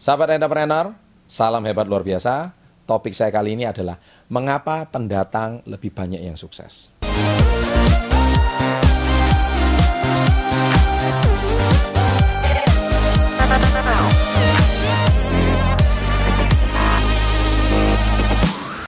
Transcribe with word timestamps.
Sahabat 0.00 0.32
entrepreneur, 0.32 0.96
salam 1.28 1.60
hebat 1.68 1.84
luar 1.84 2.00
biasa. 2.00 2.56
Topik 2.88 3.12
saya 3.12 3.28
kali 3.28 3.52
ini 3.52 3.68
adalah 3.68 4.00
mengapa 4.32 4.88
pendatang 4.88 5.60
lebih 5.68 5.92
banyak 5.92 6.24
yang 6.24 6.40
sukses. 6.40 6.88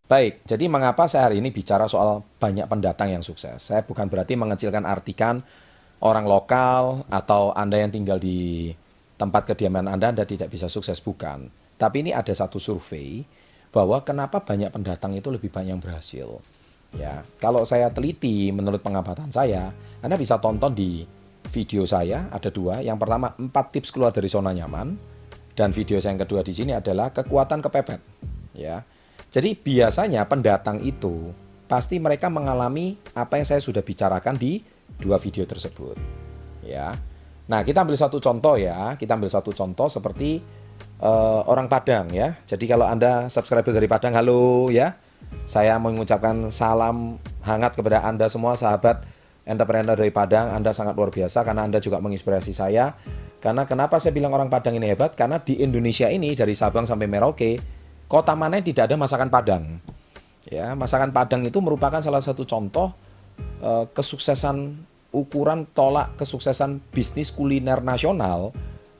Baik, 0.08 0.40
jadi 0.48 0.64
mengapa 0.72 1.04
saya 1.12 1.28
hari 1.28 1.44
ini 1.44 1.52
bicara 1.52 1.84
soal 1.92 2.24
banyak 2.40 2.64
pendatang 2.64 3.12
yang 3.12 3.20
sukses? 3.20 3.60
Saya 3.60 3.84
bukan 3.84 4.08
berarti 4.08 4.32
mengecilkan 4.40 4.88
artikan 4.88 5.44
orang 6.00 6.24
lokal 6.24 7.04
atau 7.12 7.52
Anda 7.52 7.84
yang 7.84 7.92
tinggal 7.92 8.16
di 8.16 8.72
tempat 9.22 9.54
kediaman 9.54 9.86
Anda, 9.86 10.10
Anda 10.10 10.26
tidak 10.26 10.50
bisa 10.50 10.66
sukses, 10.66 10.98
bukan. 10.98 11.46
Tapi 11.78 12.02
ini 12.02 12.10
ada 12.10 12.34
satu 12.34 12.58
survei 12.58 13.22
bahwa 13.70 14.02
kenapa 14.02 14.42
banyak 14.42 14.74
pendatang 14.74 15.14
itu 15.14 15.30
lebih 15.30 15.54
banyak 15.54 15.78
yang 15.78 15.82
berhasil. 15.82 16.42
Ya, 16.98 17.22
kalau 17.38 17.62
saya 17.62 17.88
teliti 17.88 18.50
menurut 18.50 18.82
pengamatan 18.82 19.30
saya, 19.30 19.70
Anda 20.02 20.18
bisa 20.18 20.42
tonton 20.42 20.74
di 20.74 21.06
video 21.54 21.86
saya 21.86 22.26
ada 22.34 22.50
dua. 22.50 22.82
Yang 22.82 22.98
pertama 22.98 23.30
empat 23.38 23.66
tips 23.70 23.94
keluar 23.94 24.10
dari 24.10 24.26
zona 24.26 24.50
nyaman 24.50 24.98
dan 25.54 25.70
video 25.70 26.02
saya 26.02 26.18
yang 26.18 26.22
kedua 26.26 26.42
di 26.42 26.52
sini 26.52 26.74
adalah 26.74 27.14
kekuatan 27.14 27.62
kepepet. 27.62 28.00
Ya, 28.58 28.84
jadi 29.32 29.56
biasanya 29.56 30.28
pendatang 30.28 30.84
itu 30.84 31.32
pasti 31.64 31.96
mereka 31.96 32.28
mengalami 32.28 33.00
apa 33.16 33.40
yang 33.40 33.48
saya 33.48 33.64
sudah 33.64 33.80
bicarakan 33.80 34.36
di 34.36 34.60
dua 35.00 35.16
video 35.16 35.48
tersebut. 35.48 35.96
Ya. 36.60 37.11
Nah, 37.50 37.66
kita 37.66 37.82
ambil 37.82 37.98
satu 37.98 38.22
contoh 38.22 38.54
ya. 38.54 38.94
Kita 38.94 39.18
ambil 39.18 39.30
satu 39.30 39.50
contoh 39.50 39.90
seperti 39.90 40.42
uh, 41.02 41.42
orang 41.50 41.66
Padang 41.66 42.10
ya. 42.14 42.38
Jadi 42.46 42.64
kalau 42.70 42.86
Anda 42.86 43.26
subscriber 43.26 43.74
dari 43.74 43.90
Padang, 43.90 44.14
halo 44.14 44.70
ya. 44.70 44.94
Saya 45.42 45.80
mengucapkan 45.80 46.52
salam 46.52 47.18
hangat 47.42 47.74
kepada 47.74 48.06
Anda 48.06 48.30
semua 48.30 48.54
sahabat 48.54 49.02
entrepreneur 49.42 49.98
dari 49.98 50.14
Padang. 50.14 50.54
Anda 50.54 50.70
sangat 50.70 50.94
luar 50.94 51.10
biasa 51.10 51.42
karena 51.42 51.66
Anda 51.66 51.82
juga 51.82 51.98
menginspirasi 51.98 52.52
saya. 52.54 52.94
Karena 53.42 53.66
kenapa 53.66 53.98
saya 53.98 54.14
bilang 54.14 54.30
orang 54.30 54.46
Padang 54.46 54.78
ini 54.78 54.94
hebat? 54.94 55.18
Karena 55.18 55.42
di 55.42 55.58
Indonesia 55.58 56.06
ini 56.06 56.30
dari 56.38 56.54
Sabang 56.54 56.86
sampai 56.86 57.10
Merauke 57.10 57.58
kota 58.06 58.38
mana 58.38 58.62
yang 58.62 58.66
tidak 58.70 58.86
ada 58.86 58.94
masakan 58.94 59.32
Padang. 59.32 59.82
Ya, 60.46 60.78
masakan 60.78 61.10
Padang 61.10 61.42
itu 61.42 61.58
merupakan 61.58 61.98
salah 61.98 62.22
satu 62.22 62.46
contoh 62.46 62.94
uh, 63.58 63.90
kesuksesan 63.90 64.86
ukuran 65.12 65.68
tolak 65.70 66.16
kesuksesan 66.16 66.80
bisnis 66.90 67.30
kuliner 67.30 67.84
nasional 67.84 68.50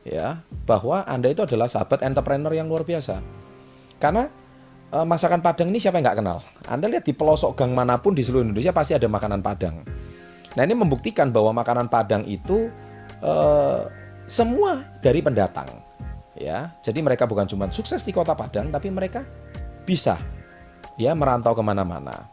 ya, 0.05 0.45
bahwa 0.69 1.03
Anda 1.09 1.33
itu 1.33 1.43
adalah 1.43 1.67
sahabat 1.67 2.05
entrepreneur 2.05 2.53
yang 2.53 2.69
luar 2.69 2.85
biasa. 2.85 3.19
Karena 3.97 4.29
uh, 4.93 5.07
masakan 5.09 5.41
Padang 5.41 5.73
ini 5.73 5.81
siapa 5.81 5.99
yang 5.99 6.07
nggak 6.07 6.19
kenal? 6.21 6.39
Anda 6.69 6.87
lihat 6.87 7.09
di 7.09 7.17
pelosok 7.17 7.57
gang 7.57 7.73
mana 7.73 7.99
pun 7.99 8.13
di 8.13 8.21
seluruh 8.21 8.45
Indonesia 8.45 8.71
pasti 8.71 8.93
ada 8.95 9.09
makanan 9.09 9.41
Padang. 9.41 9.83
Nah, 10.53 10.63
ini 10.69 10.77
membuktikan 10.77 11.33
bahwa 11.33 11.57
makanan 11.65 11.89
Padang 11.89 12.29
itu 12.29 12.69
uh, 13.25 13.89
semua 14.29 14.85
dari 15.01 15.21
pendatang 15.25 15.69
ya 16.37 16.73
jadi 16.81 17.01
mereka 17.05 17.29
bukan 17.29 17.45
cuma 17.45 17.69
sukses 17.69 18.01
di 18.03 18.13
kota 18.15 18.33
Padang 18.33 18.73
tapi 18.73 18.89
mereka 18.89 19.25
bisa 19.85 20.17
ya 20.97 21.13
merantau 21.13 21.53
ke 21.53 21.63
mana-mana 21.63 22.29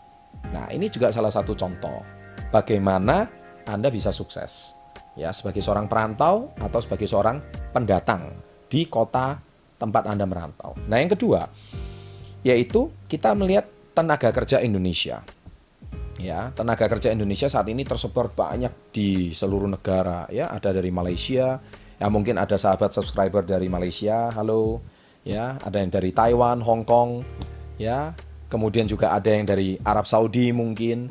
nah 0.49 0.71
ini 0.71 0.87
juga 0.87 1.11
salah 1.11 1.31
satu 1.31 1.53
contoh 1.53 2.01
bagaimana 2.49 3.27
anda 3.67 3.91
bisa 3.91 4.13
sukses 4.13 4.79
ya 5.19 5.35
sebagai 5.35 5.59
seorang 5.59 5.91
perantau 5.91 6.55
atau 6.55 6.79
sebagai 6.79 7.09
seorang 7.09 7.43
pendatang 7.75 8.31
di 8.71 8.87
kota 8.87 9.41
tempat 9.75 10.07
anda 10.07 10.23
merantau. 10.23 10.75
Nah 10.87 10.99
yang 10.99 11.11
kedua 11.11 11.47
yaitu 12.45 12.87
kita 13.11 13.35
melihat 13.35 13.67
tenaga 13.91 14.31
kerja 14.31 14.63
Indonesia. 14.63 15.19
Ya 16.19 16.51
tenaga 16.51 16.87
kerja 16.91 17.15
Indonesia 17.15 17.47
saat 17.47 17.67
ini 17.71 17.87
tersebar 17.87 18.31
banyak 18.31 18.91
di 18.91 19.31
seluruh 19.31 19.71
negara 19.71 20.27
ya 20.27 20.51
ada 20.51 20.75
dari 20.75 20.91
Malaysia 20.91 21.63
ya 21.95 22.07
mungkin 22.11 22.35
ada 22.35 22.59
sahabat 22.59 22.91
subscriber 22.91 23.43
dari 23.43 23.71
Malaysia 23.71 24.31
halo 24.35 24.83
ya 25.23 25.55
ada 25.63 25.79
yang 25.79 25.91
dari 25.91 26.11
Taiwan 26.11 26.59
Hong 26.59 26.83
Kong 26.83 27.23
ya 27.79 28.15
kemudian 28.51 28.87
juga 28.87 29.15
ada 29.15 29.31
yang 29.31 29.47
dari 29.47 29.79
Arab 29.79 30.07
Saudi 30.07 30.51
mungkin 30.51 31.07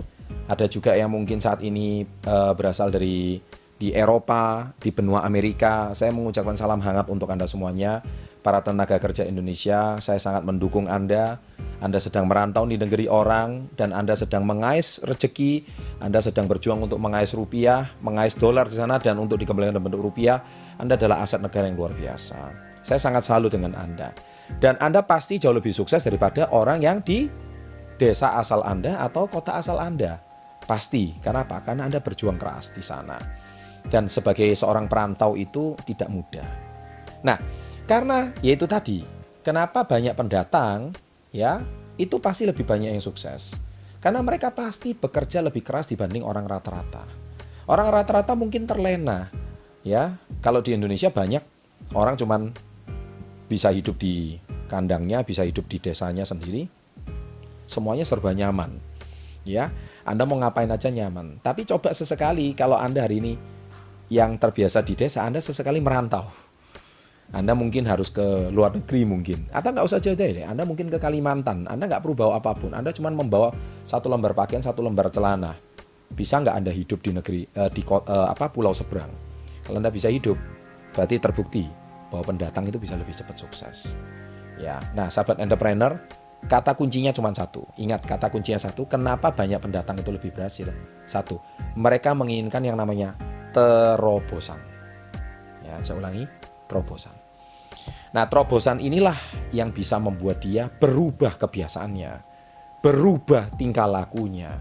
ada 0.48 0.64
juga 0.66 0.96
yang 0.96 1.12
mungkin 1.12 1.38
saat 1.38 1.60
ini 1.60 2.08
uh, 2.24 2.56
berasal 2.56 2.88
dari 2.88 3.38
di 3.78 3.94
Eropa 3.94 4.74
di 4.80 4.90
benua 4.90 5.22
Amerika 5.22 5.94
saya 5.94 6.10
mengucapkan 6.10 6.58
salam 6.58 6.82
hangat 6.82 7.06
untuk 7.12 7.30
anda 7.30 7.46
semuanya 7.46 8.02
para 8.42 8.58
tenaga 8.64 8.98
kerja 8.98 9.22
Indonesia 9.22 10.02
saya 10.02 10.18
sangat 10.18 10.42
mendukung 10.42 10.90
anda 10.90 11.38
anda 11.78 12.02
sedang 12.02 12.26
merantau 12.26 12.66
di 12.66 12.74
negeri 12.74 13.06
orang 13.06 13.70
dan 13.78 13.94
Anda 13.94 14.18
sedang 14.18 14.42
mengais 14.42 14.98
rezeki, 14.98 15.62
Anda 16.02 16.18
sedang 16.18 16.50
berjuang 16.50 16.90
untuk 16.90 16.98
mengais 16.98 17.30
rupiah, 17.38 17.94
mengais 18.02 18.34
dolar 18.34 18.66
di 18.66 18.74
sana 18.74 18.98
dan 18.98 19.14
untuk 19.22 19.38
dikembalikan 19.38 19.78
dalam 19.78 19.86
bentuk 19.86 20.02
rupiah, 20.02 20.42
Anda 20.74 20.98
adalah 20.98 21.22
aset 21.22 21.38
negara 21.38 21.70
yang 21.70 21.78
luar 21.78 21.94
biasa. 21.94 22.34
Saya 22.82 22.98
sangat 22.98 23.30
salut 23.30 23.54
dengan 23.54 23.78
Anda. 23.78 24.10
Dan 24.58 24.74
Anda 24.82 25.06
pasti 25.06 25.38
jauh 25.38 25.54
lebih 25.54 25.70
sukses 25.70 26.02
daripada 26.02 26.50
orang 26.50 26.82
yang 26.82 26.98
di 26.98 27.30
desa 27.94 28.34
asal 28.34 28.66
Anda 28.66 28.98
atau 28.98 29.30
kota 29.30 29.54
asal 29.54 29.78
Anda. 29.78 30.27
Pasti. 30.68 31.16
Karena 31.16 31.48
apa? 31.48 31.64
Karena 31.64 31.88
Anda 31.88 32.04
berjuang 32.04 32.36
keras 32.36 32.76
di 32.76 32.84
sana. 32.84 33.16
Dan 33.88 34.12
sebagai 34.12 34.52
seorang 34.52 34.84
perantau 34.84 35.32
itu 35.32 35.72
tidak 35.88 36.12
mudah. 36.12 36.48
Nah, 37.24 37.40
karena 37.88 38.36
yaitu 38.44 38.68
tadi, 38.68 39.00
kenapa 39.40 39.88
banyak 39.88 40.12
pendatang 40.12 40.92
ya 41.32 41.64
itu 41.96 42.20
pasti 42.20 42.44
lebih 42.44 42.68
banyak 42.68 42.92
yang 42.92 43.00
sukses. 43.00 43.56
Karena 43.98 44.20
mereka 44.22 44.54
pasti 44.54 44.94
bekerja 44.94 45.42
lebih 45.42 45.64
keras 45.64 45.90
dibanding 45.90 46.22
orang 46.22 46.46
rata-rata. 46.46 47.02
Orang 47.66 47.90
rata-rata 47.90 48.38
mungkin 48.38 48.68
terlena. 48.68 49.32
Ya, 49.82 50.20
kalau 50.44 50.60
di 50.60 50.76
Indonesia 50.76 51.08
banyak 51.08 51.42
orang 51.96 52.14
cuman 52.14 52.52
bisa 53.48 53.72
hidup 53.72 53.96
di 53.96 54.36
kandangnya, 54.68 55.24
bisa 55.24 55.42
hidup 55.42 55.66
di 55.66 55.80
desanya 55.80 56.28
sendiri. 56.28 56.68
Semuanya 57.64 58.04
serba 58.04 58.36
nyaman. 58.36 58.78
Ya, 59.48 59.72
Anda 60.08 60.24
mau 60.24 60.40
ngapain 60.40 60.72
aja 60.72 60.88
nyaman. 60.88 61.44
Tapi 61.44 61.68
coba 61.68 61.92
sesekali 61.92 62.56
kalau 62.56 62.80
Anda 62.80 63.04
hari 63.04 63.20
ini 63.20 63.32
yang 64.08 64.40
terbiasa 64.40 64.80
di 64.80 64.96
desa, 64.96 65.28
Anda 65.28 65.44
sesekali 65.44 65.84
merantau 65.84 66.48
anda 67.28 67.52
mungkin 67.52 67.84
harus 67.84 68.08
ke 68.08 68.48
luar 68.48 68.72
negeri 68.72 69.04
mungkin. 69.04 69.52
Atau 69.52 69.76
nggak 69.76 69.84
usah 69.84 70.00
jauh 70.00 70.16
deh, 70.16 70.48
Anda 70.48 70.64
mungkin 70.64 70.88
ke 70.88 70.96
Kalimantan. 70.96 71.68
Anda 71.68 71.84
nggak 71.84 72.00
perlu 72.00 72.16
bawa 72.16 72.40
apa 72.40 72.56
pun. 72.56 72.72
Anda 72.72 72.88
cuma 72.96 73.12
membawa 73.12 73.52
satu 73.84 74.08
lembar 74.08 74.32
pakaian, 74.32 74.64
satu 74.64 74.80
lembar 74.80 75.12
celana. 75.12 75.52
Bisa 76.08 76.40
nggak 76.40 76.56
Anda 76.56 76.72
hidup 76.72 77.04
di 77.04 77.12
negeri 77.12 77.44
uh, 77.52 77.68
di 77.68 77.84
uh, 77.84 78.32
apa 78.32 78.48
pulau 78.48 78.72
seberang? 78.72 79.12
Kalau 79.60 79.76
Anda 79.76 79.92
bisa 79.92 80.08
hidup, 80.08 80.40
berarti 80.96 81.20
terbukti 81.20 81.68
bahwa 82.08 82.32
pendatang 82.32 82.64
itu 82.64 82.80
bisa 82.80 82.96
lebih 82.96 83.12
cepat 83.12 83.36
sukses. 83.36 83.92
Ya, 84.56 84.80
nah 84.96 85.12
sahabat 85.12 85.36
entrepreneur, 85.44 86.00
kata 86.46 86.78
kuncinya 86.78 87.10
cuma 87.10 87.34
satu. 87.34 87.66
Ingat 87.74 88.06
kata 88.06 88.30
kuncinya 88.30 88.60
satu. 88.60 88.86
Kenapa 88.86 89.34
banyak 89.34 89.58
pendatang 89.58 89.98
itu 89.98 90.14
lebih 90.14 90.30
berhasil? 90.30 90.70
Satu, 91.08 91.42
mereka 91.74 92.14
menginginkan 92.14 92.62
yang 92.62 92.78
namanya 92.78 93.18
terobosan. 93.50 94.60
Ya, 95.66 95.74
saya 95.82 95.98
ulangi, 95.98 96.24
terobosan. 96.70 97.12
Nah, 98.14 98.24
terobosan 98.30 98.80
inilah 98.80 99.16
yang 99.52 99.74
bisa 99.74 100.00
membuat 100.00 100.40
dia 100.40 100.72
berubah 100.72 101.36
kebiasaannya, 101.36 102.12
berubah 102.80 103.52
tingkah 103.60 103.84
lakunya, 103.84 104.56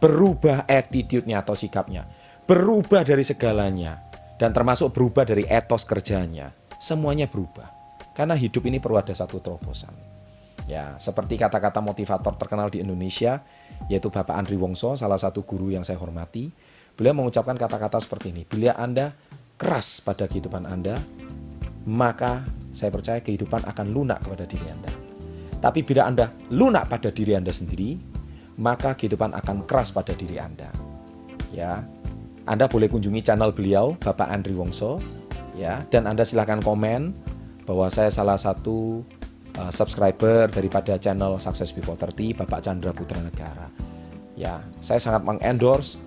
berubah 0.00 0.64
attitude-nya 0.64 1.44
atau 1.44 1.52
sikapnya, 1.52 2.08
berubah 2.48 3.04
dari 3.04 3.26
segalanya, 3.26 4.00
dan 4.40 4.56
termasuk 4.56 4.94
berubah 4.94 5.28
dari 5.28 5.44
etos 5.44 5.84
kerjanya. 5.84 6.54
Semuanya 6.78 7.28
berubah. 7.28 7.68
Karena 8.16 8.38
hidup 8.38 8.64
ini 8.66 8.80
perlu 8.80 8.96
ada 8.96 9.12
satu 9.12 9.42
terobosan. 9.42 10.17
Ya, 10.68 11.00
seperti 11.00 11.40
kata-kata 11.40 11.80
motivator 11.80 12.36
terkenal 12.36 12.68
di 12.68 12.84
Indonesia, 12.84 13.40
yaitu 13.88 14.12
Bapak 14.12 14.36
Andri 14.36 14.60
Wongso, 14.60 15.00
salah 15.00 15.16
satu 15.16 15.42
guru 15.48 15.72
yang 15.72 15.80
saya 15.80 15.96
hormati. 15.96 16.52
Beliau 16.92 17.16
mengucapkan 17.16 17.56
kata-kata 17.56 17.96
seperti 18.04 18.36
ini, 18.36 18.44
bila 18.44 18.76
Anda 18.76 19.16
keras 19.56 20.04
pada 20.04 20.28
kehidupan 20.28 20.68
Anda, 20.68 21.00
maka 21.88 22.44
saya 22.68 22.92
percaya 22.92 23.24
kehidupan 23.24 23.64
akan 23.64 23.86
lunak 23.96 24.20
kepada 24.20 24.44
diri 24.44 24.66
Anda. 24.68 24.92
Tapi 25.58 25.80
bila 25.82 26.04
Anda 26.04 26.28
lunak 26.52 26.86
pada 26.92 27.08
diri 27.08 27.32
Anda 27.32 27.50
sendiri, 27.50 27.96
maka 28.60 28.92
kehidupan 28.92 29.32
akan 29.32 29.64
keras 29.64 29.90
pada 29.90 30.12
diri 30.12 30.36
Anda. 30.36 30.68
Ya. 31.50 31.80
Anda 32.48 32.64
boleh 32.64 32.88
kunjungi 32.88 33.20
channel 33.20 33.52
beliau 33.52 33.92
Bapak 34.00 34.24
Andri 34.32 34.56
Wongso 34.56 35.04
ya 35.52 35.84
dan 35.92 36.08
Anda 36.08 36.24
silahkan 36.24 36.64
komen 36.64 37.12
bahwa 37.68 37.92
saya 37.92 38.08
salah 38.08 38.40
satu 38.40 39.04
uh, 39.58 39.72
subscriber 39.74 40.46
daripada 40.46 40.94
channel 40.96 41.36
Success 41.42 41.74
Before 41.74 41.98
30 41.98 42.38
Bapak 42.38 42.62
Chandra 42.62 42.94
Putra 42.94 43.18
Negara. 43.18 43.66
Ya, 44.38 44.62
saya 44.78 45.02
sangat 45.02 45.26
mengendorse 45.26 45.98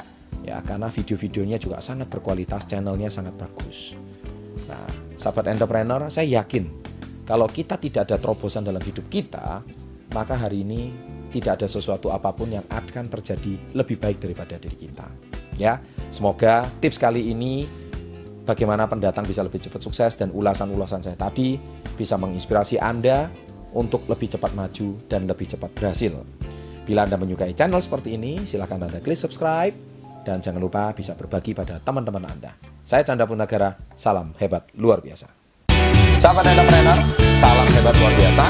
ya 0.48 0.64
karena 0.64 0.88
video-videonya 0.88 1.60
juga 1.60 1.84
sangat 1.84 2.08
berkualitas, 2.08 2.64
channelnya 2.64 3.12
sangat 3.12 3.36
bagus. 3.36 4.00
Nah, 4.72 4.88
sahabat 5.20 5.52
entrepreneur, 5.52 6.08
saya 6.08 6.40
yakin 6.42 6.80
Kalau 7.22 7.48
kita 7.48 7.80
tidak 7.80 8.12
ada 8.12 8.20
terobosan 8.20 8.66
dalam 8.66 8.82
hidup 8.84 9.08
kita, 9.08 9.64
maka 10.12 10.36
hari 10.36 10.68
ini 10.68 10.92
tidak 11.32 11.64
ada 11.64 11.68
sesuatu 11.70 12.12
apa 12.12 12.36
pun 12.36 12.52
yang 12.52 12.66
akan 12.68 13.08
terjadi 13.08 13.72
lebih 13.72 13.96
baik 13.96 14.20
daripada 14.20 14.60
diri 14.60 14.76
kita. 14.76 15.08
Ya, 15.56 15.80
semoga 16.12 16.68
tips 16.84 17.00
kali 17.00 17.32
ini 17.32 17.64
bagaimana 18.46 18.90
pendatang 18.90 19.26
bisa 19.26 19.46
lebih 19.46 19.62
cepat 19.62 19.82
sukses 19.82 20.12
dan 20.18 20.34
ulasan-ulasan 20.34 21.02
saya 21.02 21.18
tadi 21.18 21.58
bisa 21.98 22.18
menginspirasi 22.18 22.82
Anda 22.82 23.30
untuk 23.72 24.08
lebih 24.12 24.28
cepat 24.32 24.52
maju 24.58 25.00
dan 25.08 25.26
lebih 25.30 25.48
cepat 25.48 25.72
berhasil. 25.72 26.12
Bila 26.84 27.06
Anda 27.08 27.16
menyukai 27.16 27.54
channel 27.54 27.80
seperti 27.80 28.18
ini, 28.18 28.44
silahkan 28.44 28.82
Anda 28.82 29.00
klik 29.00 29.20
subscribe 29.20 29.74
dan 30.26 30.42
jangan 30.42 30.62
lupa 30.62 30.92
bisa 30.94 31.14
berbagi 31.18 31.54
pada 31.56 31.80
teman-teman 31.82 32.26
Anda. 32.26 32.52
Saya 32.82 33.06
Canda 33.06 33.30
Punagara, 33.30 33.78
salam 33.94 34.34
hebat 34.42 34.68
luar 34.76 35.00
biasa. 35.00 35.30
Sahabat 36.18 36.46
entrepreneur, 36.46 36.98
salam 37.38 37.68
hebat 37.70 37.96
luar 37.98 38.14
biasa. 38.14 38.46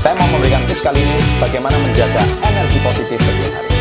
Saya 0.00 0.14
mau 0.16 0.28
memberikan 0.32 0.64
tips 0.68 0.80
kali 0.80 1.04
ini 1.04 1.18
bagaimana 1.36 1.76
menjaga 1.76 2.24
energi 2.48 2.78
positif 2.80 3.18
setiap 3.20 3.52
hari. 3.60 3.71